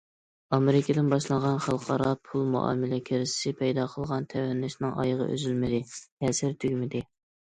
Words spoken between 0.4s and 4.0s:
ئامېرىكىدىن باشلانغان خەلقئارا پۇل مۇئامىلە كىرىزىسى پەيدا